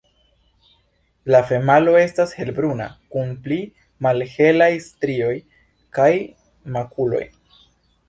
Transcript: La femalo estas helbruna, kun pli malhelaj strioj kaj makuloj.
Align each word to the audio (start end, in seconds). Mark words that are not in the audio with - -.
La 1.35 1.41
femalo 1.49 1.93
estas 2.05 2.33
helbruna, 2.39 2.89
kun 3.17 3.31
pli 3.45 3.61
malhelaj 4.09 4.73
strioj 4.89 5.33
kaj 6.01 6.13
makuloj. 6.79 7.27